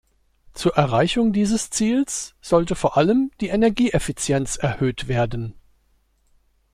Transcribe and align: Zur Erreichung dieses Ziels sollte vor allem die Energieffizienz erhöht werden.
Zur 0.55 0.77
Erreichung 0.77 1.31
dieses 1.31 1.69
Ziels 1.69 2.33
sollte 2.41 2.73
vor 2.73 2.97
allem 2.97 3.29
die 3.39 3.49
Energieffizienz 3.49 4.55
erhöht 4.55 5.07
werden. 5.07 5.53